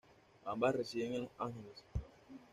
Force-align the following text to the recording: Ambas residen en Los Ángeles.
Ambas 0.45 0.73
residen 0.73 1.13
en 1.13 1.21
Los 1.25 1.31
Ángeles. 1.37 1.83